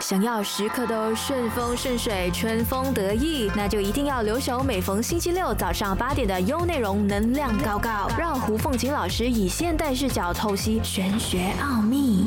[0.00, 12.26] 想要时刻都顺风顺水、春风得意，那就一定要留守每逢星期六早上八点的优内容能量高高，让胡凤琴老师以现代视角透析玄学奥秘。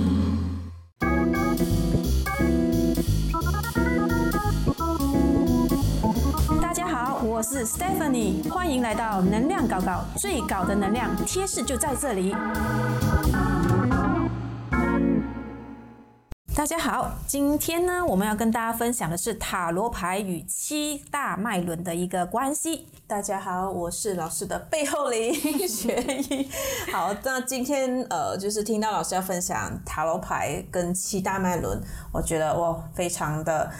[6.61, 12.35] 大家好，我是 Stephanie，欢迎来到能量高高，最高的能量贴士就在这里。
[16.59, 22.85] 大家好，今天呢，我们要跟大家分享的是塔罗牌与七大脉轮的一个关系。
[23.07, 25.33] 大家好，我是老师的背后林
[25.65, 26.49] 学艺。
[26.91, 33.71] 好，那今天呃，就是听到老师要分享塔罗牌跟七大脉轮，我觉得哇，非常的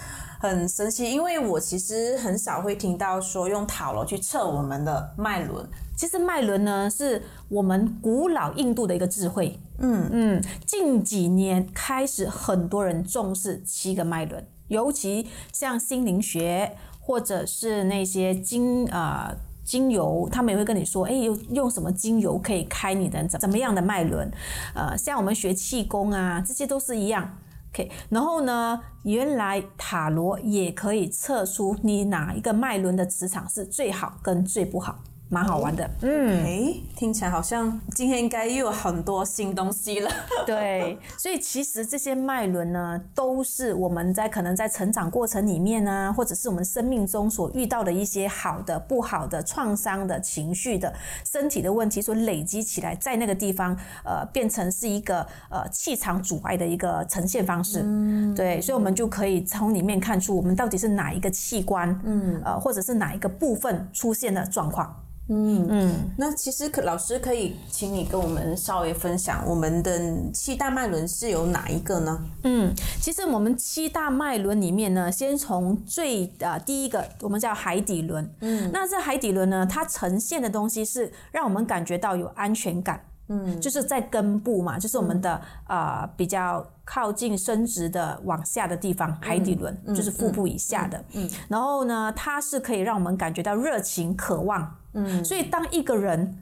[0.42, 5.68] 很神奇，因为我其实很少会听到说用塔罗去测我们的脉轮。
[5.98, 9.60] 其实脉轮呢，是我们古老印度的一个智慧。
[9.80, 24.32] 嗯嗯，近几年开始，很多人重视七个脉轮，尤其像心灵学或者是那些精啊、精油，他们也会跟你说，哎，用用什么精油可以开你的怎怎么样的脉轮？
[24.74, 27.38] 呃，像我们学气功啊，这些都是一样。
[27.72, 35.00] OK，然后呢，原来塔罗也可以测出你哪一个脉轮的磁场是最好跟最不好。
[35.32, 40.10] 蛮好玩的，嗯，哎，听起来好像今天应该又有很多新东西了。
[40.44, 50.92] 对，所以其实这些脉轮呢，都是我们在可能在成长过程里面呢，或者是我们生命中所遇到的一些好的、不好的、创伤的情绪的、
[51.24, 55.22] 身体的问题所累积起来，在那个地方，呃，变成是一个
[55.52, 57.82] 呃气场阻碍的一个呈现方式。
[57.84, 64.92] 嗯，对，所以我们就可以从里面看出我们到底是哪一个器官，嗯，呃，或者是哪一个部分出现了状况。
[65.30, 70.00] 嗯嗯，那其实可老师可以请你跟我们稍微分享我们的
[70.34, 72.20] 七大脉轮是有哪一个呢？
[72.44, 78.28] 嗯，其实我们七大脉轮里面呢，先从最呃第一个，我们叫海底轮。
[78.42, 83.02] 嗯，那这海底轮呢，它呈现的东西是让我们感觉到有安全感。
[83.32, 91.04] 嗯，就是在根部嘛，就是我们的呃比较靠近生殖的往下的地方，海底轮就是腹部以下的。
[91.14, 94.76] 嗯，然后呢，它是可以让我们感觉到热情、渴望。
[94.94, 96.36] 嗯，所以当一个人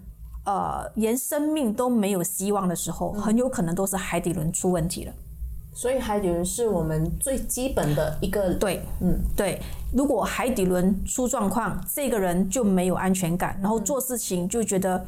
[0.46, 5.14] 呃连生命都没有希望的时候，很有可能都是海底轮出问题了。
[5.74, 9.62] 所以海底轮是我们最基本的一个对，嗯对。
[9.94, 15.06] 如果海底轮出状况，这个人就没有安全感，然后做事情就觉得。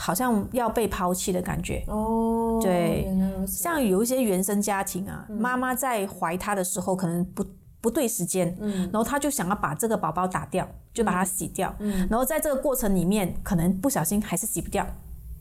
[0.00, 1.82] 好像要被抛弃的感觉。
[1.88, 3.08] 哦，对，
[3.48, 7.44] 像有一些原生家庭啊，妈妈在怀他的时候可能不
[7.80, 14.86] 不对时间，嗯，然后他就想要把这个宝宝打掉，就把它洗掉，嗯，然后在这个过程里面，可能不小心还是洗不掉，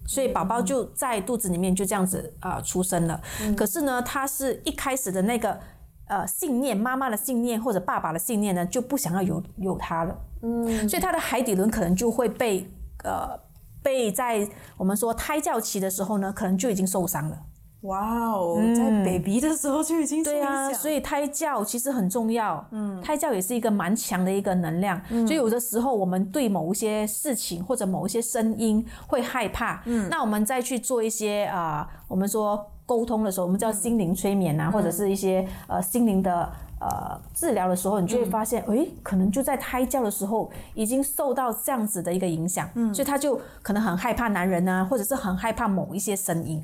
[0.07, 3.21] 所以宝宝就在肚子里面就这样子啊出生了。
[3.55, 5.59] 可是呢，他是一开始的那个
[6.07, 12.67] 呃信念，妈妈的信念或者爸爸的信念呢，就不想要有有他了，嗯，所以他的海底轮可能就会被
[13.03, 13.45] 呃。
[13.87, 17.37] 被在我们说胎教期的时候呢，可能就已经受伤了。
[17.83, 22.67] 哇哦，在 baby 的时候就已经对啊，所以胎教其实很重要。
[22.71, 25.01] 嗯，胎教也是一个蛮强的一个能量。
[25.09, 29.81] 嗯，所以有的时候我们对某一些事情或者某一些声音会害怕。
[29.85, 36.51] 嗯，那我们再去做一些啊，我们说沟通的时候，我们叫心灵催眠啊，或者是一些呃心灵的。
[36.79, 46.63] 呃，治疗的时候，你就会发现，哎，可能就在胎教的时候已经受到这样子的一个影响，嗯，所以他就可能很害怕男人啊，或者是很害怕某一些声音。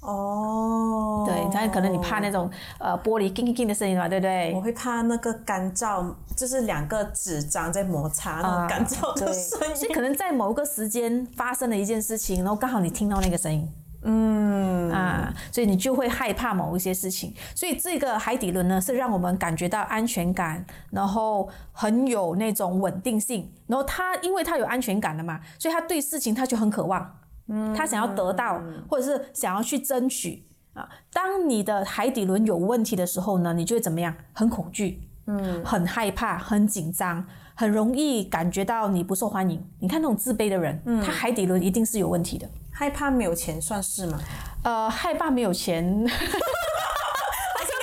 [0.00, 4.52] 哦，对，他可能你怕那种呃玻璃叮叮叮的声音嘛，对不对？
[4.54, 9.76] 我会怕那个干燥，就是两个纸张在摩擦那种干燥的声音。
[9.76, 13.68] 所以可能在某个时间发生了一件事情，然后刚好你听到那个声音。
[14.02, 30.88] 嗯啊，所以你就会害怕某一些事情，所以这个海底轮呢是让我们感觉到安全感，然后很有那种稳定性，然后他因为他有安全感了嘛，所以他对事情他就很渴望，嗯，他想要得到或者是想要去争取啊。
[31.12, 34.14] 当你的海底轮有问题的时候呢，你就会怎么样？
[34.32, 39.62] 很恐惧，嗯，很害怕，很紧张，很容易感觉到你不受欢迎。
[39.80, 42.48] 你看那种自卑的人，他海底轮一定是有问题的。
[42.78, 44.20] 害怕没有钱算是吗？
[44.62, 46.20] 呃，害怕没有钱，好像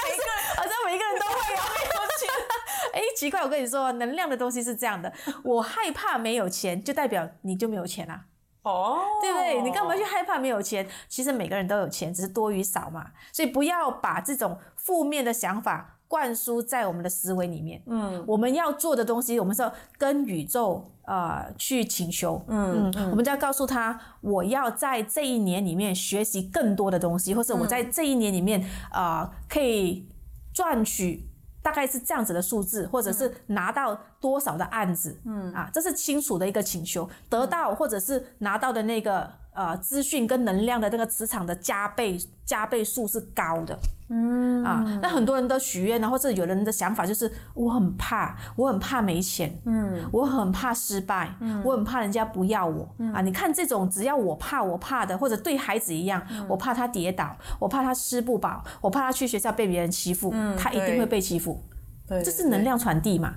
[0.06, 2.30] 每一个人， 好像每一个人都会有没有钱。
[2.94, 5.12] 哎，奇怪，我跟你说，能量的东西是这样的，
[5.44, 8.22] 我害怕没有钱，就代表你就没有钱啊。
[8.66, 9.62] 哦，对不对？
[9.62, 10.86] 你干嘛去害怕没有钱？
[11.08, 13.12] 其实每个人都有钱，只是多与少嘛。
[13.32, 15.94] 所以不要把这种负面的想法。
[16.08, 30.08] 灌输在我们的思维里面，嗯，我们要做的东西，我们是要跟宇宙呃去请求，嗯嗯，我们就要告诉他，我要在这一年里面学习更多的东西，或者我在这一年里面啊可以
[30.54, 31.28] 赚取。
[31.66, 35.52] 大概是这样子的数字，或者是拿到多少的案子，嗯。
[35.52, 43.76] 啊，这是清楚的一个请求，得到或者是拿到的那个呃资讯跟能量的那个磁场的加倍加倍数是高的，
[44.10, 44.64] 嗯。
[44.66, 61.62] 啊，那很多人的许愿呢，或者有人的想法就是我很怕，我很怕没钱，嗯，我很怕失败，嗯，我很怕人家不要我，啊，你看这种只要我怕我怕的，或者对孩子一样，我怕他跌倒，我怕他吃不饱，我怕他去学校被别人欺负，他一定会被欺负。
[62.10, 63.36] 这是能量传递嘛？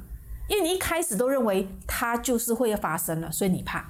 [0.49, 3.85] 因为你一开始都认为他就是会发生了，所以你怕，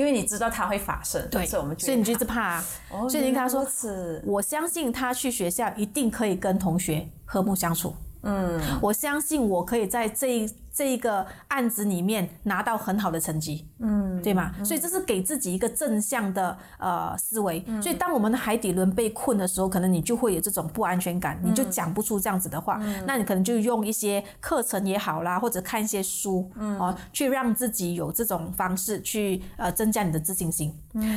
[0.00, 2.62] 因为你知道它会发生，对，所以我们所以你就是怕。
[3.06, 3.66] 所以你跟他说，
[4.24, 7.94] 我相信他去学校一定可以跟同学和睦相处。
[8.22, 10.48] 嗯，我相信我可以在这。
[10.72, 14.52] 这一个案子里面拿到很好的成绩，嗯，对吗？
[14.64, 17.62] 所以这是给自己一个正向的呃思维。
[17.82, 22.80] 所以当我们的海底轮被困的时候，可能你就会有这种不安全感，你就讲不出这样子的话。
[23.04, 30.72] 那你可能就用一些课程也好啦，或者看一些书，哦，去让自己有这种方式去呃增加你的自信心。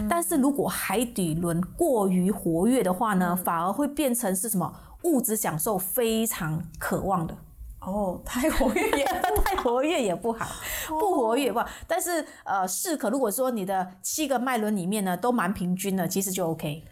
[0.10, 4.74] 但是如果海底轮过于活跃的话呢，反而会变成是什么
[5.04, 7.38] 物质享受非常渴望的。
[7.80, 9.04] 哦，太活跃也
[9.44, 10.48] 太活跃也不好，
[10.88, 11.68] 不活跃不好。
[11.86, 16.84] 但是呃，适可如果说你的七个脉轮里面呢都蛮平均的，其实就 OK。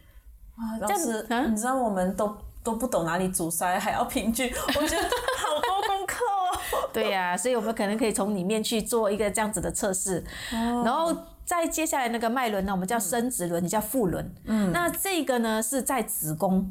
[0.58, 5.04] 啊，老师，你知道我们都都不懂哪里阻塞，还要平均，我觉得
[5.38, 6.90] 好多功课哦。
[6.92, 10.22] 对呀，所以我们可能可以从里面去做一个这样子的测试，
[10.52, 11.16] 然后
[11.46, 14.36] 再接下来那个脉轮呢，我们叫生殖轮，你叫腹轮。
[14.44, 16.70] 嗯，那这个呢是在子宫。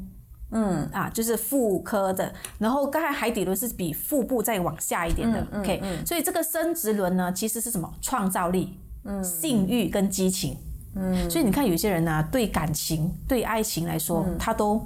[0.51, 0.87] 嗯。
[0.91, 7.91] 啊，就是妇科的，然后刚才海底轮是比腹部再往下一点的，OK，所以这个生殖轮呢，其实是什么？
[8.01, 8.77] 创造力、
[9.23, 10.57] 性欲跟激情。
[10.95, 14.85] 嗯，所以你看有些人呢，对感情、对爱情来说，他都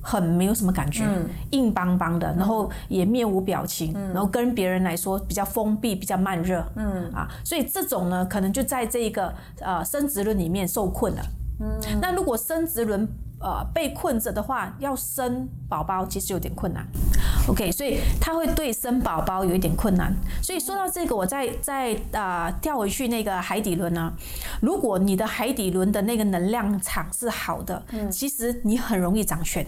[0.00, 1.04] 很没有什么感觉，
[1.50, 6.64] 硬邦邦的，然后也面无表情，然后跟别人来说比较封闭、比较慢热。
[6.76, 7.12] 嗯。
[7.12, 11.22] 啊，所以这种呢，可能就在这个呃生殖轮里面受困了。
[11.60, 13.06] 嗯，那如果生殖轮
[13.40, 16.86] 呃，被困着的话，要生宝宝其实有点困难。
[17.46, 20.14] OK，所以他会对生宝宝有一点困难。
[20.42, 24.12] 所以说到这个，我再再啊调回去那个海底轮呢。
[24.62, 29.66] 如果你的海底轮的那个能量场是好的，其实你很容易掌权。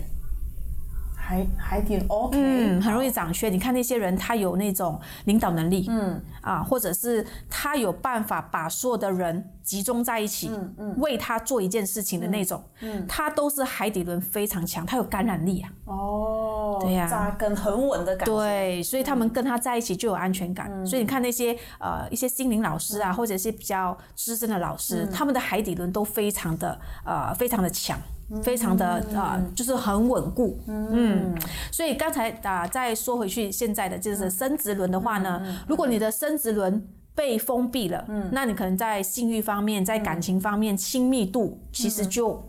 [1.26, 3.52] 海海底 OK，嗯，很容易掌权。
[3.52, 15.68] 你看那些人，他有那种领导能力，嗯啊，或者是他有办法把所有的人集中在一起，嗯嗯，为他做一件事情的那种，嗯，他都是海底轮非常强，他有感染力啊。
[15.86, 18.32] 哦，对呀，扎根很稳的感觉。
[18.32, 20.86] 对，所以他们跟他在一起就有安全感。
[20.86, 27.98] 所以你看那些呃一些心灵老师啊，或者是比较资深的老师，他们的海底轮都非常的呃非常的强。
[28.42, 31.32] 非常的啊，就是很稳固，嗯，
[31.70, 42.42] 所以刚才啊，再说回去，现在的就是生殖轮的话呢，如果你的生殖轮被封闭了，嗯，那你可能在性欲方面，在感情方面，亲密度其实就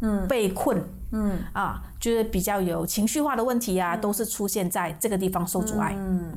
[0.00, 0.26] 嗯。
[0.28, 1.38] 被困，嗯。
[1.52, 6.32] 啊，就是比较有情绪化的问题啊，都是出现在这个地方受阻碍，嗯，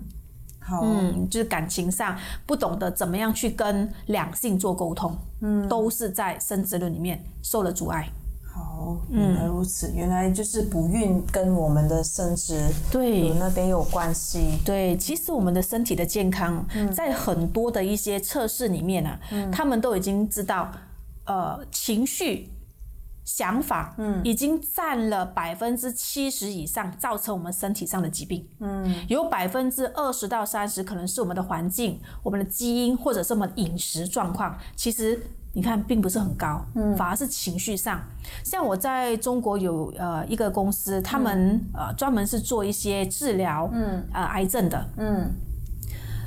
[0.60, 8.10] 好，嗯，就是感情上不懂得怎么样去跟两性做沟通，嗯，都是在生殖轮里面受了阻碍。
[8.58, 12.60] 哦，原来如此，原来就是不孕跟我们的生殖
[12.92, 14.58] 对那边有关系。
[14.66, 19.20] 对，其实我们的身体的健康，在很多的一些测试里面呢，
[19.52, 20.72] 他们都已经知道，
[21.26, 22.50] 呃，情绪、
[23.24, 28.48] 想法，嗯，已经占了百分之七十以上，造成我们身体上的疾病。
[28.60, 34.58] 嗯，有百分之二十到三十可能是我们的环境、我们的基因或者是我们饮食状况。
[34.76, 35.22] 其实。
[35.58, 38.00] 你看，并不是很高，嗯反而是情绪上。
[38.44, 45.28] 像我在中国有呃一个公司，他们呃专门是做一些治疗，嗯，呃癌症的，嗯。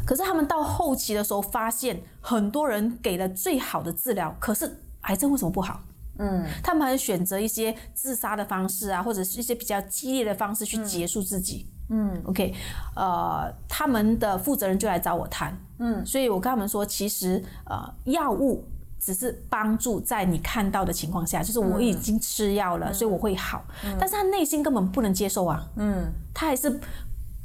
[0.05, 4.69] 可是他们到后期的时候，发现很多人给了最好的治疗，可是
[5.03, 5.81] 癌症为什么不好？
[6.19, 11.69] 嗯，他们还选择一些自杀的方式啊，或者是一些比较激烈的方式去结束自己。
[11.91, 12.53] 嗯，OK，
[12.97, 18.65] 呃，他们的负责人就来找我谈，嗯，所以我跟他们说，其实呃药物。
[19.01, 23.65] 只是帮助在你看到的情况下，就是我已经吃药了，所以我会好。
[23.99, 26.79] 但是他内心根本不能接受啊，嗯，他还是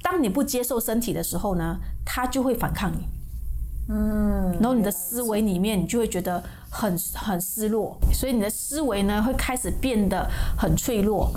[0.03, 3.07] 当你不接受身体的时候呢，他就会反抗你，
[3.87, 11.31] 嗯，然后你的思维里面你就会觉得很很失落，所以你的思维呢会开始变得很脆弱，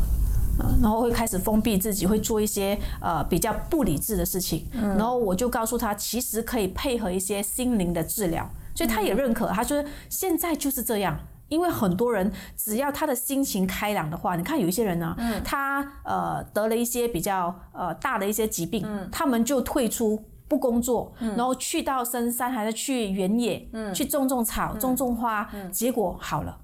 [0.83, 4.67] 然后会开始封闭自己，会做一些呃比较不理智的事情。
[4.73, 8.51] 然后我就告诉他，其实可以配合一些心灵的治疗。
[8.79, 11.19] 所以他也认可，他说现在就是这样，
[11.49, 26.57] 因为很多人只要他的心情开朗的话，你看有一些人呢，他呃得了一些比较呃大的一些疾病，他们就退出不工作，然后去到深山还是去原野，去种种草、种种花，结果好了。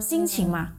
[0.00, 0.70] 心情嘛，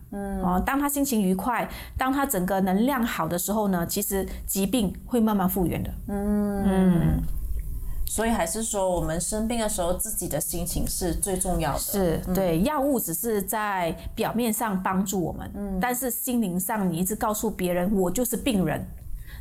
[0.42, 5.94] 哦，当他心情愉快，当他整个能量好的时候呢，其实疾病会慢慢复原的。
[6.08, 7.22] 嗯。
[8.14, 11.80] 所以还是说，我们生病的时候，自己的心情是最重要的。
[11.80, 18.86] 是对，药物只是在表面上帮助我们，嗯，但是心灵上，你一直告诉别人我就是病人，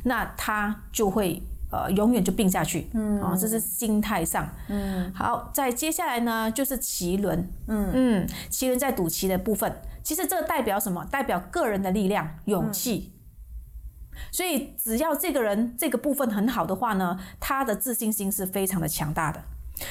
[0.05, 2.89] 那他就会呃永远就病下去。
[2.93, 4.47] 嗯，啊，这是心态上。
[4.69, 7.45] 嗯，好，在接下来呢，就是奇轮。
[7.67, 9.69] 嗯嗯，奇轮在赌气的部分，
[10.01, 11.05] 其实这个代表什么？
[11.11, 13.11] 代表个人的力量、勇气。
[14.31, 19.41] 所以，只要这个人这个部分很好的话呢，他的自信心是非常的强大的。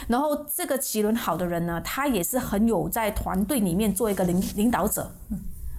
[0.08, 5.10] 然后，这个奇轮好的人呢，他也是很有在团队里面做一个领领导者。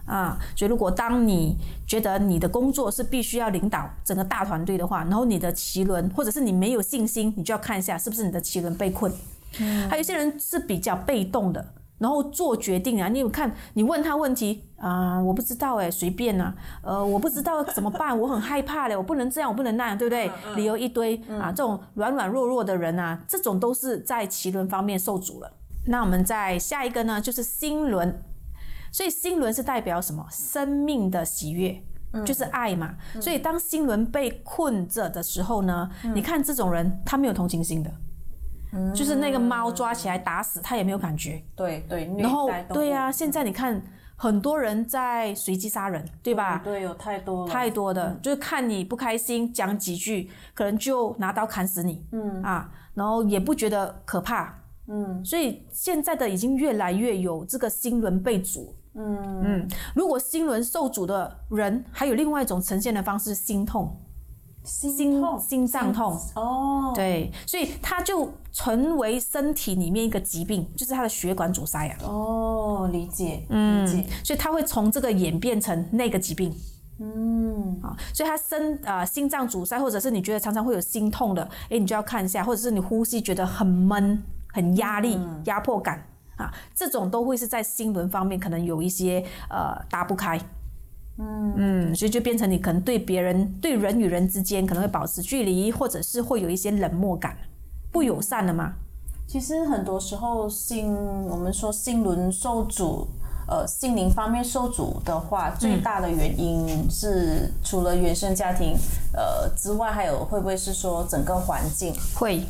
[0.05, 1.55] 啊，所以如果当你
[1.87, 9.09] 觉得你的工作是必须要领导整个大团队的话，然后你的奇轮或者是你没有信心，你就要看一下是不是你的奇轮被困。
[9.59, 11.73] 嗯，还有一些人是比较被动的。
[12.01, 13.07] 然后做决定啊！
[13.07, 13.53] 你有看？
[13.75, 15.21] 你问他问题啊？
[15.21, 16.51] 我不知道哎，随便呐。
[16.81, 20.31] 呃，我不知道怎么办， 我很害怕嘞，我不能这样，我不能那样，对不对？
[20.55, 21.51] 理由一堆啊！
[21.51, 25.53] 这种软软弱弱的人啊，这种都是在奇轮方面受阻了。
[25.85, 28.23] 那我们再下一个呢，就是心轮。
[28.91, 30.25] 所以心轮是代表什么？
[30.31, 31.83] 生命的喜悦，
[32.25, 32.95] 就是爱嘛。
[33.21, 37.91] 所以当心轮被困着的时候呢，你看这种人，他没有同情心的。
[38.95, 43.81] 就是那个猫抓起来打死它也没有感觉，对对，然后对呀，现在你看
[44.15, 46.61] 很多人在随机杀人，对吧？
[46.63, 52.41] 对，有太多太多的，就是看你不开心讲几句，可能就拿刀砍死你，嗯。
[52.43, 54.53] 啊，然后也不觉得可怕，
[54.87, 59.41] 嗯，所以现在的已经越来越有这个心轮被阻，嗯。
[59.43, 63.97] 嗯，如果心轮受阻的人，还有另外一种呈现的方式，心痛。
[64.63, 71.97] 心心脏痛哦，对，所以它就成为身体里面一个疾病，就是它的血管阻塞啊。
[72.03, 74.07] 哦，理解，嗯，理解。
[74.23, 76.55] 所以它会从这个演变成那个疾病。
[76.99, 84.21] 嗯，啊，所以它身啊心脏阻塞，或者是你觉得常常会有心痛的，哎，你就要看一下，或者是你呼吸觉得很闷、
[84.53, 86.05] 很压力、压迫感
[86.37, 90.39] 啊，这种都会是在心轮方面可能有一些呃打不开。
[91.21, 97.37] 嗯嗯，所以就变成你可能对别人、对人与人之间可能会保持距离，或者是会有一些冷漠感、
[97.91, 98.73] 不友善的嘛。
[99.27, 103.07] 其实很多时候，心我们说心轮受阻，
[103.47, 108.75] 呃，心灵方面受阻的话，最大的原因是除了原生家庭
[109.13, 112.41] 呃之外，还有会不会是说整个环境会？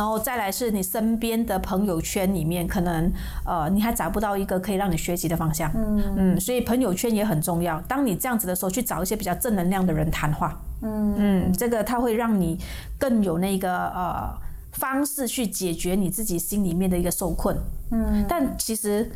[0.00, 3.12] 然后再来是你身边的朋友圈里面，可能
[3.44, 6.02] 呃你还找不到一个可以让你学习的方向，嗯。
[6.16, 7.78] 嗯，所以朋友圈也很重要。
[7.82, 11.14] 当你这样子的时候，去找一些比较正能量的人谈话，嗯。
[11.18, 12.58] 嗯，这个它会让你
[12.98, 14.34] 更有那个呃
[14.72, 17.54] 方式去解决你自己心里面的一个受困，
[17.90, 19.12] 嗯，但其实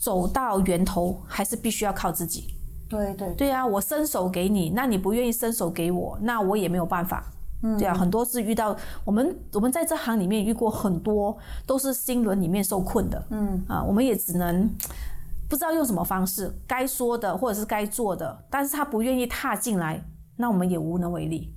[0.00, 2.54] 走到源头还是必须要靠自己。
[2.88, 3.50] 对对对。
[3.50, 7.32] 啊，我伸手给你，那你不愿意伸手给我，那我也没有办法。
[7.78, 8.74] 对啊，很多是遇到
[9.04, 11.36] 我们，我们在这行里面遇过很多，
[11.66, 13.22] 都是心轮里面受困的。
[13.30, 14.68] 嗯啊，我们也只能
[15.48, 20.02] 不知道用什么方式，该说的或者是该做的，但是他不愿意踏进来，
[20.36, 21.52] 那我们也无能为力。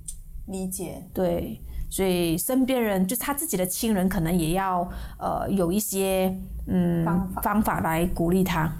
[0.48, 1.02] 理解。
[1.14, 4.86] 对，所以身边人就是他自己的亲人，可能也要
[5.18, 8.70] 呃有一些嗯方法方法来鼓励他。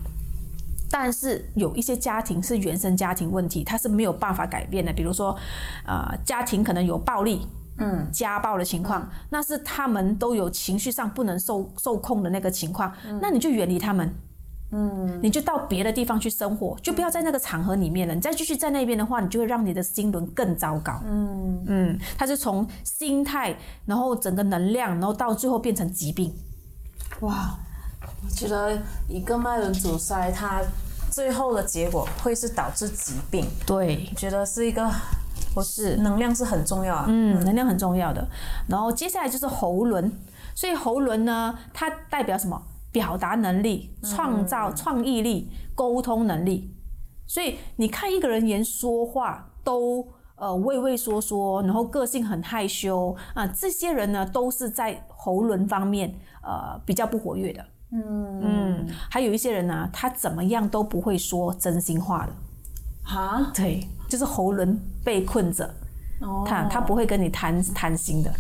[0.97, 4.93] 但是有一些家庭是原生家庭问题，他是没有办法改变的。
[4.93, 5.37] 比如说，
[5.85, 7.45] 呃，家庭可能有暴力、
[7.79, 14.09] 嗯，家暴的情况，那是他们都有情绪上不能受受控的那个情况，那你就远离他们，
[14.71, 18.15] 嗯，你就到别的地方去生活，就不要在那个场合里面了。
[18.15, 21.03] 你再继续在那边的话，你就会让你的心轮更糟糕。
[21.05, 26.33] 嗯嗯，它是从心态，然后整个能量，然后到最后变成疾病。
[27.23, 27.59] 哇，
[28.25, 30.63] 我觉得一个脉轮阻塞，它。
[31.15, 34.91] 最后的结果会是导致疾病，对，觉得是一个，
[35.55, 38.27] 不是能量是很重要啊，嗯，能量很重要的。
[38.69, 40.11] 然后接下来就是喉轮，
[40.57, 42.61] 所以喉轮呢，它代表什么？
[42.91, 46.73] 表达能力、创造创意力、沟通能力。
[47.27, 50.07] 所以你看一个人连说话都
[50.37, 57.65] 呃畏畏缩缩，然后个性很害羞啊，这些人呢都是在喉轮方面呃比较不活跃的。
[57.95, 58.41] 嗯。
[58.43, 62.33] 嗯，还有一些人呢，他怎么样都不会说真心话的，
[63.17, 63.53] 啊？
[63.55, 65.65] 对，就是喉咙被困着，
[66.21, 66.45] 哦。
[66.47, 68.31] 他他不会跟你谈谈心的，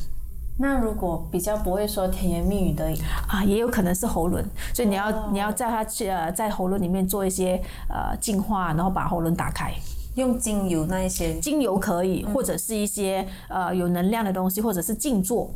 [0.58, 2.84] 那如果比较不会说甜言蜜语的
[3.28, 9.72] 啊，也有可能是喉轮，所以你要你要在它呃在喉咙里面做一些呃净化，然后把喉咙打开。
[10.16, 15.50] 用精油那一些，精油可以，或者是一些呃有能量的东西，或者是静坐。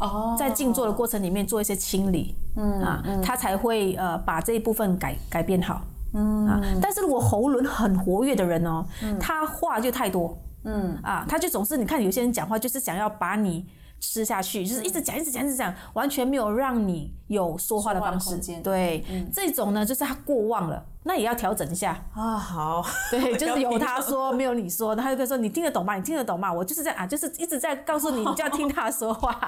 [0.00, 5.82] 哦，在静坐的过程里面做一些清理，嗯啊，他才会呃把这一部分改改变好。
[6.14, 8.84] 嗯啊，但是如果喉轮很活跃的人哦，
[9.20, 10.36] 他话就太多。
[10.64, 13.64] 嗯啊，他就总是你看有些人讲话就是想要把你。
[14.00, 18.36] 吃下去就是一直讲一直讲一直讲，完全没有让你有说话的方式。
[18.62, 22.36] 对，这种呢就是他过忘了，那也要调整一下啊。
[22.36, 25.94] 好， 对，就是由他说没有你说，他就跟说你听得懂吗？
[25.96, 26.50] 你听得懂吗？
[26.52, 29.38] 我就是在啊，就是一直在告诉你，你就要听他说话。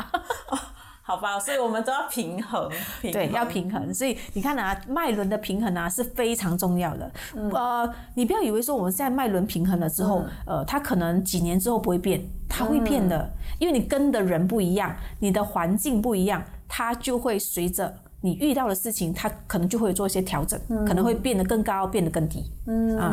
[1.05, 2.71] 好吧，所以我们都要平衡，
[3.03, 3.93] 对，要平衡。
[3.93, 7.11] 所以你看啊，脉轮的平衡啊是非常重要的。
[7.53, 13.29] 呃，你不要以为说我们现在脉轮平衡了之后，呃，它可能几年之后不会变，它会变的，
[13.59, 22.45] 因为你跟的人不一样，你的环境不一样，它就会随着你遇到的事情，它可能就会做一些调整，可能会变得更高，变得更低。
[22.67, 23.13] 嗯啊，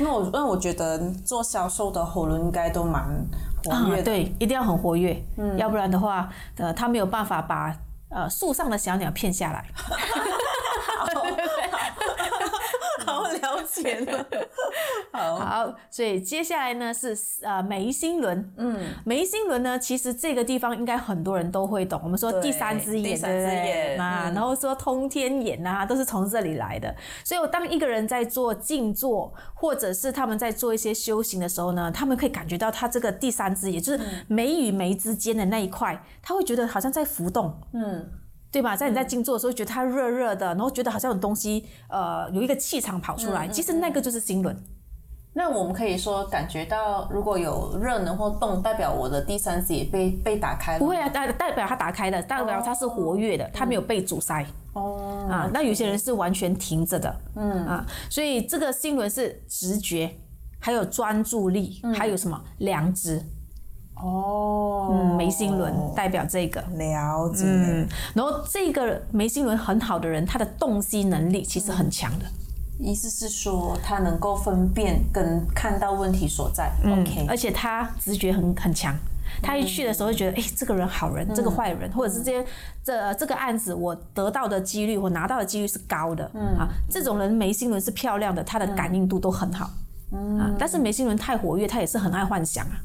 [0.00, 3.06] 那我那我觉得做销售的喉轮应该都蛮。
[3.70, 7.74] 啊，对，一定要很活跃，嗯，要不然的话，呃，他没有办法把
[8.10, 9.64] 呃树上的小鸟骗下来。
[13.18, 14.26] 好了解了，
[15.12, 22.00] 好，所以接下来呢是呃眉心轮，嗯，眉心轮呢，其实这个地方应该很多人都会懂。
[22.04, 23.96] 我们说第三只眼，对不对？
[23.96, 26.94] 啊，然后说通天眼啊，都是从这里来的。
[27.24, 38.10] 所以，我当一个人在做静坐，或者是他们在做一些修行的时候呢，他们可以感觉到他这个第三只眼，就是眉与眉之间的那一块，他会觉得好像在浮动，嗯。
[38.50, 38.76] 对吧？
[38.76, 43.46] 在你在静坐的时候，觉得它热热的，然后觉得好像有东西，呃，有一个气场跑出来。
[43.48, 44.56] 其实那个就是心轮。
[45.34, 50.78] 那我们可以说感觉到，如果有热能或动，代表我的第三只也被被打开了。
[50.78, 54.44] 不会啊，代代表它打开的，代表它是活跃的，它没有被阻塞。
[54.72, 55.28] 哦。
[55.30, 57.14] 啊，那有些人是完全停着的。
[57.36, 57.66] 嗯。
[57.66, 60.10] 啊，所以这个心轮是直觉，
[60.58, 63.22] 还有专注力，还有什么良知。
[64.02, 67.44] 哦，嗯，眉心轮代表这个了解。
[67.46, 72.24] 嗯，然后这个眉心轮很好的人，他的洞悉能力其实很强的。
[72.78, 76.70] 意思是说，他能够分辨跟看到问题所在。
[76.84, 78.94] OK，而且他直觉很很强。
[79.42, 82.46] 他一去的时候就觉得，哎，这个人好人，这个坏人，或者是这些
[82.82, 86.30] 这这个案子我得到的几率，我拿到的几率是高的。
[86.34, 89.68] 嗯啊，这种人眉心轮是漂亮的，他的感应度都很好。
[90.12, 92.80] 嗯啊，但是眉心轮太活跃，他也是很爱幻想啊。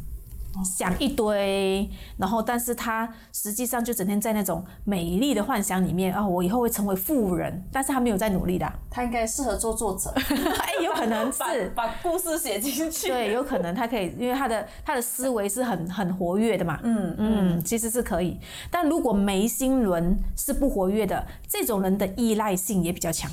[0.64, 8.70] 想一堆，然后，但是他实际上就整天在那种美丽的幻想里面啊，我以后会成为富人，但是他没有在努力的。
[8.92, 10.12] 他应该适合做作者，
[10.60, 13.08] 哎，有可能 是把故事写进去。
[13.08, 16.80] 对，有可能他可以，因为他的他的思维是很很活跃的嘛。
[16.84, 18.38] 嗯嗯，其实是可以，
[18.70, 23.32] 但如果眉心轮是不活跃的，这种人的依赖性也比较强。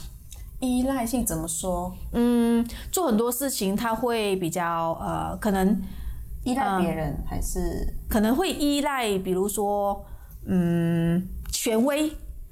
[0.61, 1.94] 依赖性怎么说？
[2.12, 5.80] 嗯，做很多事情他会比较呃，可能。
[6.44, 7.87] 依赖别人还是？
[8.09, 10.05] 可能会依赖，比如说，
[10.46, 12.11] 嗯，权威，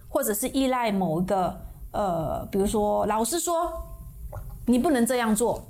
[0.09, 1.59] 或者是依赖某一个，
[1.93, 3.73] 呃，比如说老师说
[4.67, 5.63] 你不能这样做，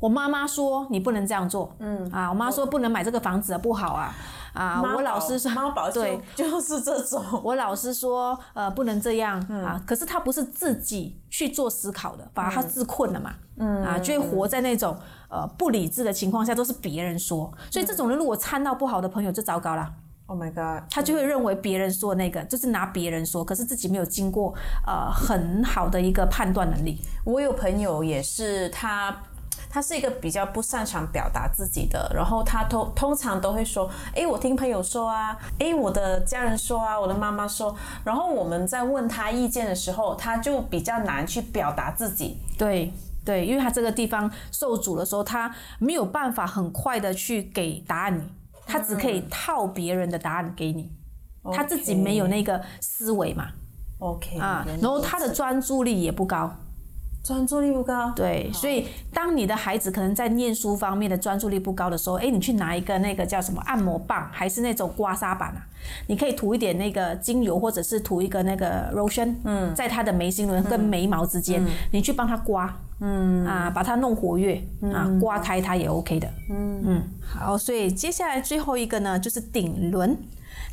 [0.00, 2.10] 我妈妈说你不能这样做，嗯。
[2.10, 4.14] 啊，我妈说不能买这个房子不好啊。
[4.56, 5.52] 啊，我老师说，
[5.92, 7.22] 对， 就是这种。
[7.44, 9.80] 我老师说，呃，不能这样啊。
[9.86, 13.34] 可是他不是自己去做思考的，把他自困了嘛。
[13.58, 13.84] 嗯。
[13.84, 14.96] 啊，就会活在那种
[15.28, 17.52] 呃不理智的情况下，都是别人说。
[17.70, 19.92] 所以这种人如果掺到不好的朋友，就糟糕了。
[20.28, 20.82] Oh my god！
[20.90, 24.52] 他就会认为别人说那个就是拿别人说，可是自己没有经过
[24.86, 26.98] 呃很好的一个判断能力。
[27.24, 29.16] 我有朋友也是他。
[29.76, 33.86] 他是一个比较不擅长表达自己的，然后他通通常都会说
[34.16, 42.38] ：“诶，我听朋友说啊，诶，我的家人说啊，我的妈妈说。”然后我们在问他意见的时候，他就比较难去表达自己。
[42.56, 42.90] 对
[43.22, 48.22] 对，因为他这个地方受阻的时候，他没有办法很快的去给答案，你
[48.66, 50.90] 他只可以套别人的答案给你，
[51.54, 53.48] 他自己没有那个思维嘛。
[53.98, 56.50] OK 啊，然后他的专注力也不高。
[57.26, 65.66] 专注力不高，对，所以当你的孩子可能在念书方面的专注力不高的时候，哎，你去拿一个那个叫什么按摩棒，还是那种刮痧板啊？
[66.06, 71.60] 你可以涂一点那个精油，或者是涂一个那个 lotion，嗯，在他的眉心轮跟眉毛之间，
[71.90, 73.44] 你去帮他刮，嗯。
[73.44, 74.62] 啊，把它弄活跃
[74.94, 76.80] 啊，刮开它也 OK 的，嗯。
[76.86, 77.02] 嗯。
[77.20, 80.16] 好，所以接下来最后一个呢，就是顶轮，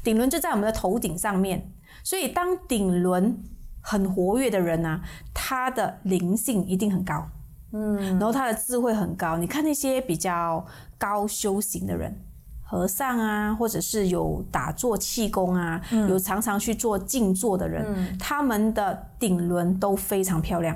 [0.04, 1.68] 顶轮就在我们的头顶上面，
[2.04, 3.44] 所以当顶轮。
[3.86, 5.00] 很活跃的人呢，
[5.34, 7.28] 他的灵性一定很高，
[7.74, 9.38] 嗯，然后他的智慧很高。
[9.38, 10.66] 你看那些比较
[10.98, 12.18] 高修行的人，
[12.64, 20.76] 和尚啊，或者是有打坐气功啊，有常常去做静坐的人，他们的顶轮都非常漂亮。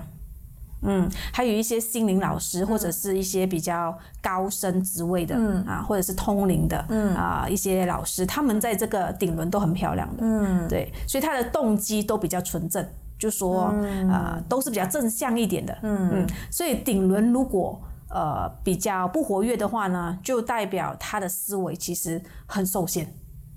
[0.82, 5.36] 嗯，还有一些心灵老师，或者是一些比较高深职位的
[5.66, 6.78] 啊，或者是通灵的
[7.16, 10.18] 啊，一些老师，他们在这个顶轮都很漂亮的。
[10.22, 12.86] 嗯，对，所以他的动机都比较纯正，
[13.18, 13.74] 就说
[14.10, 15.78] 啊，都是比较正向一点的。
[15.82, 23.12] 嗯嗯，所以顶轮如果呃比较不活跃的话呢，就代表他的思维其实很受限。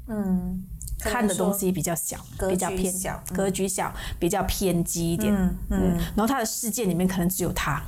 [0.09, 0.65] 嗯。
[1.03, 5.35] 看的东西比较小，比较偏小，格局小，比较偏激一点。
[5.35, 7.83] 嗯嗯，然后他的世界里面可能只有他。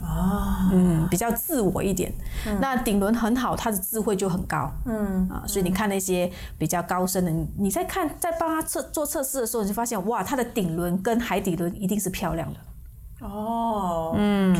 [0.00, 0.70] 哦。
[0.72, 2.12] 嗯，比较自我一点。
[2.60, 4.70] 那顶轮很好，他的智慧就很高。
[4.84, 5.28] 嗯。
[5.28, 12.60] 啊，所以你看那些比较高深的，你在看在帮他测做测试的时候，你就发现哇，他的顶轮跟海底轮一定是漂亮的。
[13.20, 14.56] 哦，嗯，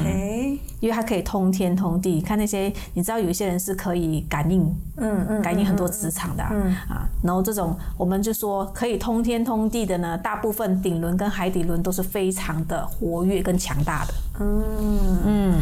[0.81, 4.63] 因为它可以通天通地，看那些你知道有一些人是可以感应，
[4.97, 6.75] 嗯嗯，感应很多磁场的，嗯。
[6.89, 15.19] 啊，然后这种我们就说可以通天通地的呢，大部分顶轮跟海底轮都是非常的活跃跟强大的，嗯。
[15.25, 15.55] 嗯。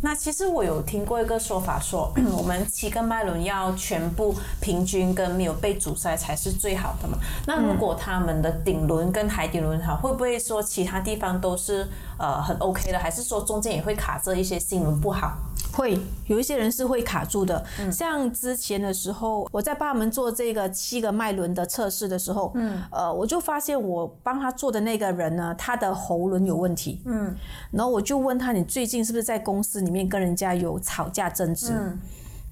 [0.00, 7.18] 那其实我有听过一个说法，说 我们七个脉轮要全部平均跟没有被阻塞才是最好的嘛。
[7.46, 15.36] 那如果他们的顶轮跟海底轮好，会不会说其他地方都是呃很 OK 的，还是说中间也会卡着一些心轮不好？
[15.72, 27.34] 会有一些人是会卡住的，像之前的时候，我在帮他们做这个七个脉轮的测试的时候，嗯，呃，我就发现我帮他做的那个人呢，他的喉轮有问题，嗯，
[27.70, 31.72] 然后我就问他，你最近是不是在公司里面跟人家有吵架争执？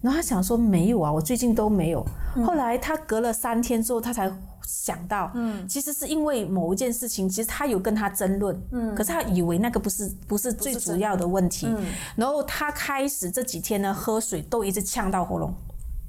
[0.07, 2.07] 然后他想说没有啊，我最近都没有。
[2.47, 4.33] 后来他隔了三天之后，他才
[4.65, 15.53] 想到，嗯，其实是因为某一件事情，其实他有跟他争论，嗯，可是他以为那个不是不是最主要的问题，嗯，然后他开始这几天呢，喝水都一直呛到喉咙，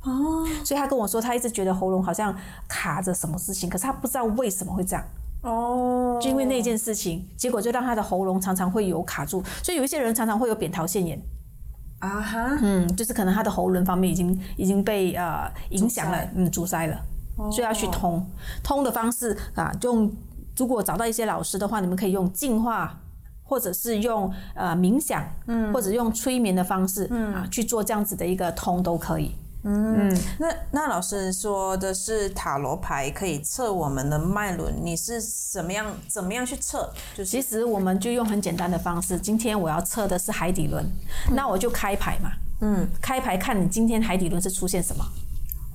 [0.03, 2.35] 哦，所以他跟我说，他一直觉得喉咙好像
[2.67, 5.03] 卡着什么事情，可是他不知道为什么会这样，
[5.41, 11.19] 哦，就因为那件事情，结果就让他的喉咙常常会有卡住，所以有一些人常常会有扁桃腺炎。
[11.99, 16.99] 啊哈，嗯，就是可能他的喉咙方面已经已经被呃影响了，嗯，阻塞了，
[17.51, 18.23] 所以要去通。
[18.63, 20.11] 通的方式啊，用
[20.55, 22.99] 如果找到一些老师的话，你们可以用净化，
[23.43, 27.33] 或者是用呃冥想，嗯，或者用催眠的方式，嗯。
[27.33, 29.31] 啊去做这样子的一个通都可以。
[29.69, 36.89] 嗯，那那老师说的是塔罗牌可以测我们的脉轮，你是怎么样怎么样去测？
[37.13, 40.85] 就其实我们就用很简单的方式，今天我要测的是海底轮，
[41.35, 45.03] 那我就开牌嘛，嗯，开牌看你今天海底轮是出现什么。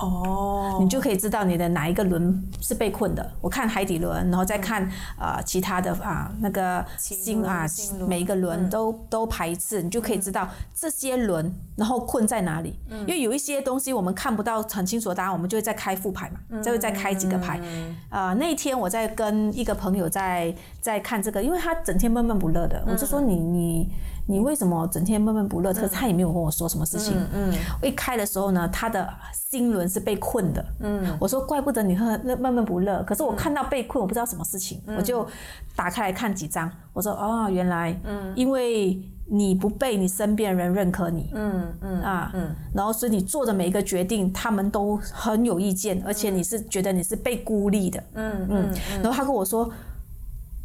[0.03, 3.33] 哦，你就可以知道你的哪一个轮是被困的。
[3.41, 4.83] 我看海底轮，然后再看
[5.17, 7.65] 啊其他的啊那个星啊，
[8.09, 12.77] 每一个轮都都排一次，你就可以知道这些轮然后困在哪里。
[12.91, 17.61] 因为有一些东西我们看不到很清楚的答案，我们就会再开副牌嘛，就会再开几个牌。
[18.09, 23.89] 啊，那天我在跟一个朋友在在看这个，因为他整天闷闷不乐的，我就说你你。
[24.27, 25.73] 你为什么整天闷闷不乐？
[25.75, 27.15] 可是他也没有跟我说什么事情。
[27.35, 30.65] 嗯，我一开的时候呢，他的心轮是被困的。
[30.81, 33.03] 嗯，我说怪不得你很闷闷不乐。
[33.03, 35.27] 可是我看到被困，我不知道什么事情，我就
[35.75, 36.71] 打开来看几张。
[36.93, 41.31] 我说哦，原来，嗯，因为你不被你身边人认可你。
[41.35, 48.03] 嗯嗯啊嗯，然后所以你做的每一个决定，他们都很有意见，而且你是觉得你是被孤立的。
[48.15, 49.69] 嗯嗯，然后他跟我说。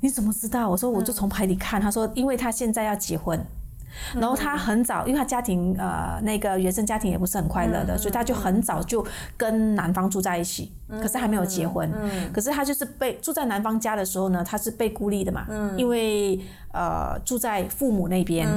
[0.08, 0.70] 你怎么知道？
[0.70, 1.82] 我说我就从牌里看。
[1.82, 3.38] 他说，因为他现在要结婚。
[4.14, 9.04] 然后他很早，因为他家庭呃那个原生家庭也不是很快乐的，所以他就很早就
[9.36, 11.92] 跟男方住在一起，可是还没有结婚。
[12.32, 16.40] 可是他就是被住在男方家的时候呢，他是被孤立的嘛，因为
[16.74, 18.48] 呃住在父母那边，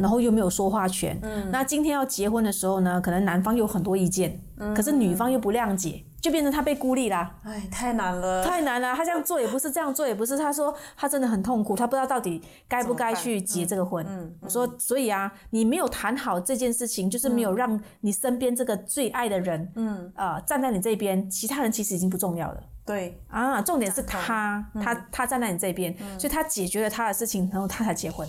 [0.00, 1.20] 然后又没有说话权。
[1.50, 4.40] 那今天要结婚的时候呢，可能男方有很多意见，
[4.74, 6.04] 可是女方又不谅解。
[6.26, 8.92] 就变成他被孤立啦，哎，太难了，太难了。
[8.96, 10.36] 他这样做也不是，这样做也不是。
[10.36, 14.04] 他说他真的很痛苦，他不知道到底该不该去结这个婚。
[14.08, 22.60] 嗯我说，所以啊，你没有谈好这件事情，就是没有让你身边这个最爱的人，嗯，呃，站在你这边，其他人其实已经不重要了。
[22.84, 28.28] 对啊，重点是他，他，他站在你这边，所以他解决了他的事情，然后他才结婚。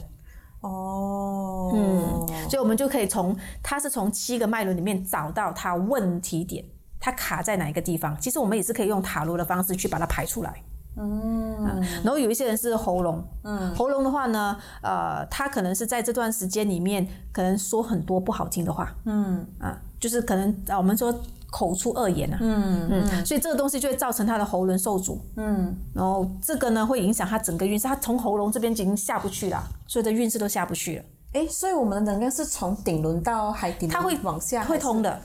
[0.62, 6.64] 哦，嗯，所以我们就可以从他是从七个脉轮里面找到他问题点。
[7.00, 8.20] 它卡在哪一个地方？
[8.20, 10.54] 其实我们也是可以用塔罗的方式去把它排出来。
[11.00, 21.14] 嗯，然后有一些人是喉咙，嗯，喉咙的话呢，呃，他可能是在这段时间里面，可能说很多不好听的话，嗯，啊，就是可能啊，我们说
[21.52, 31.04] 口出恶言啊，嗯嗯，所以这个东西就会造成他的喉咙受阻，嗯，然后这个呢会影响他整个运势，他从喉咙这边已经下不去了，所有的运势都下不去了。
[31.34, 35.22] 哎，所以我们的能量是从顶轮到海底，它会往下会通的。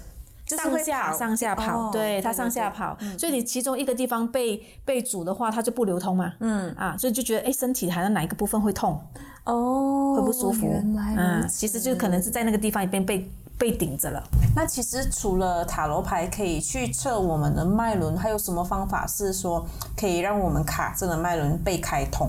[0.57, 6.33] 上下上下跑，对它上下跑，所以你其中一个地方被被阻的话，它就不流通嘛。
[6.41, 9.01] 嗯啊，所以就觉得哎，身体好像哪一个部分会痛
[9.45, 10.69] 哦，会不舒服。
[11.17, 14.23] 嗯，其实就可能是在那个地方已经被被顶着了。
[14.55, 22.29] 那其实除了塔罗牌可以去测我们的脉轮，还有什么方法是说可以让我们卡着的脉轮被开通？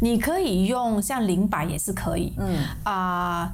[0.00, 3.52] 你可以用像灵摆也是可以，嗯啊，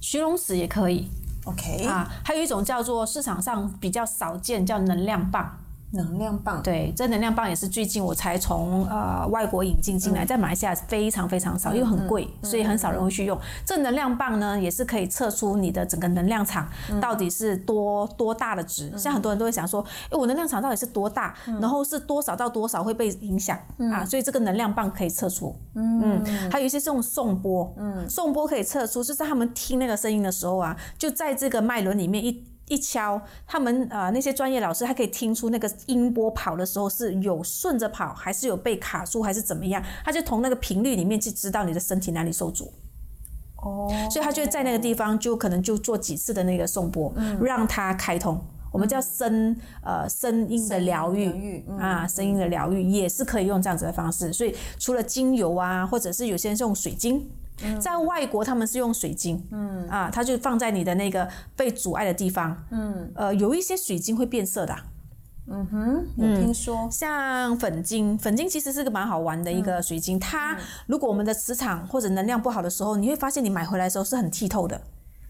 [0.00, 1.10] 寻龙石也可以。
[1.50, 5.59] OK 啊，还有一种叫做市场上比较少见，叫能量棒。
[5.92, 13.36] 能量棒，对，这能量棒也是最近我才从呃外国引进进来，在马来西亚非常非常少，因为很贵，所以很少人会去用。
[13.64, 16.68] 这能量棒呢，也是可以测出你的整个能量场
[17.00, 18.96] 到底是多多大的值。
[18.96, 21.34] 像很多人都会想说，哎，我能量场到底是多大？
[21.60, 23.58] 然后是多少到多少会被影响
[23.92, 24.04] 啊？
[24.04, 25.54] 所以这个能量棒可以测出。
[25.74, 32.44] 嗯，还有一些是用送波，嗯，送波可以测出，就是他们听那个声音的时候啊，就在这个脉轮里面一。
[32.70, 39.82] 一敲，他们呃那些专业老师，他可以听出那个音波跑的时候是有顺着跑，还是有被卡住，还是怎么样？
[40.04, 42.72] 他就从那个频率里面去知道你的身体哪里受阻。
[43.56, 48.40] 哦，所以他就在那个地方就可能就做几次的那个送波，让它开通。
[48.70, 54.32] 我们叫声呃声音的疗愈啊，声音的疗愈也是可以用这样子的方式。
[54.32, 57.28] 所以除了精油啊，或者是有些人是用水晶。
[57.78, 59.86] 在外国，他们是用水晶，嗯。
[59.86, 64.74] 啊，它就放在你的那个被阻碍的地方，嗯，呃，有一些水晶会变色的，
[65.46, 70.56] 嗯哼，有听说，像粉晶，粉晶其实是个蛮好玩的一个水晶，它
[70.86, 74.80] 如果我们的磁场或者能量不好的时候，你会发现你买回来的时候是很剔透的，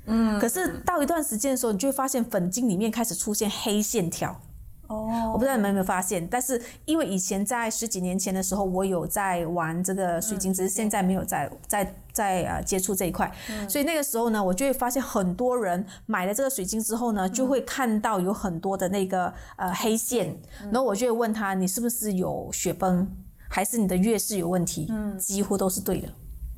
[0.07, 4.41] 嗯，可是到一段时间的时候，你就会发现粉晶里面开始出现黑线条。
[4.89, 13.31] 哦，我不知道你们有没有发现，但是因为以前在十几年前的时候，我有在玩这个水晶，只是现在没有在在在呃接触这一块，
[13.69, 20.37] 所以那个时候呢，我就会发现很多人买了这个水晶之后呢，就会看到有很多的那个呃黑线，
[20.73, 23.07] 然后我就会问他，你是不是有雪崩，
[23.49, 24.89] 还是你的月事有问题？
[24.91, 26.09] 嗯，几乎都是对的。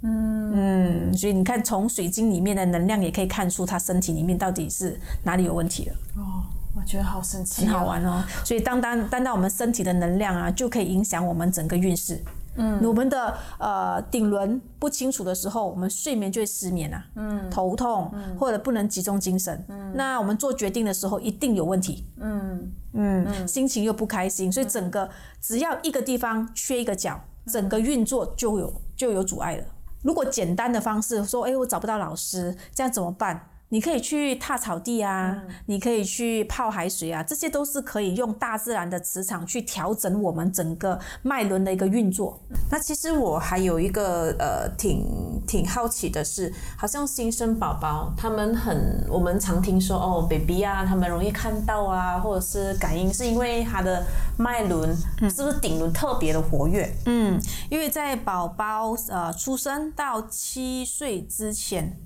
[0.03, 5.95] 嗯嗯，所以你看，从水晶里面的能量也可以看出他身体里面到底是哪里有问题了。
[6.17, 6.45] 哦。
[6.75, 8.25] 我觉得好神奇，很好玩哦。
[8.47, 12.19] 所以当当当到我们身体的能量啊，就可以影响我们整个运势。
[12.57, 19.63] 嗯，我们的呃顶轮不清楚的时候，我们睡眠就会失眠啊，嗯，头痛或者不能集中精神。
[19.69, 22.07] 嗯，那我们做决定的时候一定有问题。
[22.19, 25.11] 嗯嗯，心情又不开心，所以整个
[25.43, 29.65] 只要一个地方缺一个角，整个运作就有就有阻碍了。
[30.03, 33.49] 如果简单的方式说，哎，我找不到老师，这样怎么办？
[33.69, 42.39] 你可以去踏草地啊，你可以去泡海水啊，这些都是可以用大自然的磁场去调整我们整个脉轮的一个运作。
[42.71, 54.05] 那其实我还有一个呃，挺挺好奇的是，好像新生宝宝他们很，我们常听说哦，baby 啊，他们容易看到啊，或者是感应，是因为他的
[54.37, 54.97] 脉轮
[55.31, 56.93] 是不是顶轮特别的活跃？
[57.07, 61.97] 嗯，因为在宝宝呃出生到七岁之前。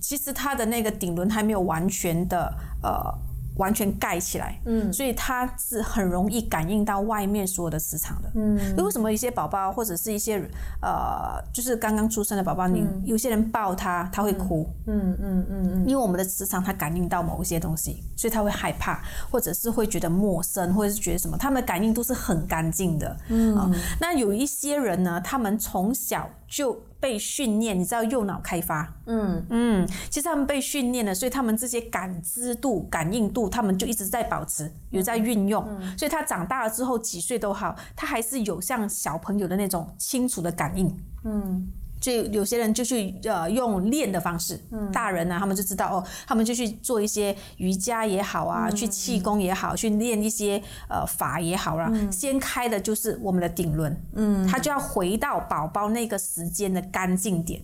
[0.00, 3.33] 其实他的那个顶轮还没有完全的呃。
[3.56, 8.58] 完全盖起来，嗯，所以它是很容易感应到外面所有的磁场的，嗯。
[8.84, 10.36] 为什么一些宝宝或者是一些
[10.82, 23.72] 呃，就是刚刚出生的宝宝，你有些人抱他，他会哭，嗯嗯嗯嗯，因为我们的磁场它感应到某一些东西，所以他会害怕，或者是会觉得陌生，或者是觉得什么，他们的感应都是很干净的，嗯。
[24.00, 33.46] 那有一些人呢，他们从小就被训练，你知道右脑开发，嗯嗯，其实他们被训练了，所以他们这些感知度、感应度。
[33.46, 35.62] 他们就一直在保持，有在运用，
[35.98, 40.98] 所以他长大了之后几岁都好，他还是有像小朋友的那种清楚的感应。
[41.24, 41.68] 嗯，
[42.04, 44.60] 所以有些人就去呃用练的方式，
[44.92, 51.90] 大人呢他们就知道哦，他们就去做一些瑜伽也好啊，去气功也好，去练一些呃法也好啦。
[52.12, 57.62] 先开的就是我们的顶轮，嗯，他就要回到宝宝那个时间的干净点。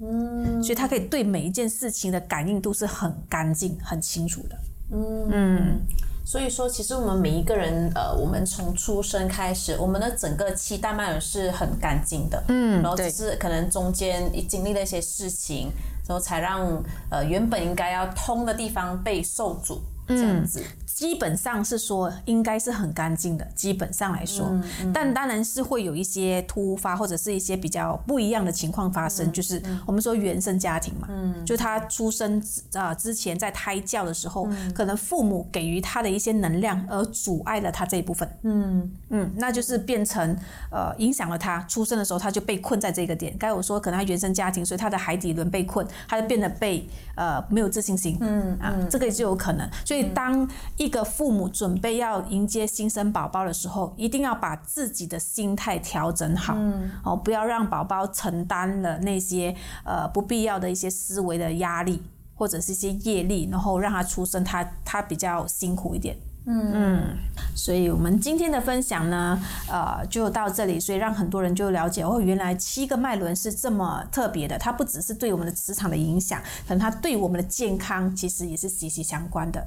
[0.00, 4.58] 嗯，所以他可以对每一件事情的感应都是很干净、很清楚的。
[4.90, 5.82] 嗯，
[6.24, 15.70] 所以说，其实我们每一个人，呃，我们从出生开始，我们的整个七大脉轮是很干净的，嗯，然后只是可能中间经历了一些事情，
[16.08, 20.62] 然后才让呃原本应该要通的地方被受阻，这样子。
[20.86, 24.52] 基本上是说应该是很干净的，基本上来说，
[24.92, 31.08] 但当然是会有一些突发或者是一些比较不一样的情况发生，就是我们说原生家庭嘛，
[31.46, 32.40] 就他出生
[32.74, 38.92] 啊之前在胎教的时候，可能父母给予他的一些能量而阻碍了他这一部分，嗯。
[39.08, 40.36] 嗯，那就是变成
[40.70, 43.36] 呃影响了他出生的时候他就被困在这个点。
[43.38, 46.86] 刚才我说可能他原生家庭，所以他的海底轮被困，他就变得被
[47.16, 49.91] 呃没有自信心，嗯啊，这个也是有可能，所以。
[49.92, 56.56] 所以当一个父母准备要迎接新生宝宝的时候，一定要把自己的心态调整好，
[57.04, 62.02] 哦，不要让宝宝承担了那些呃不必要的一些思维的压力，
[62.34, 66.16] 或者是一些业力，然后让他出生，他他比较辛苦一点。
[66.44, 67.18] 嗯嗯，
[67.54, 70.80] 所以我们今天的分享呢，呃，就到这里。
[70.80, 74.58] 所以让很多人就了解哦，原来七个脉轮是这么特别的。
[74.58, 79.64] 它不只是对我们的磁场的影响，可能它对我们的健康其实也是息息相关的。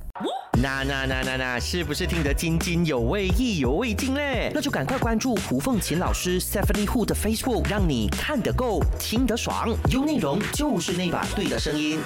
[0.61, 4.51] 那那那那那，是不是听得津津有味、意犹未尽嘞？
[4.53, 11.99] 那就赶快关注胡凤琴老师 Stephanie Hu 的 Facebook，让你看得够、听得爽，有内容就是那把对的声音。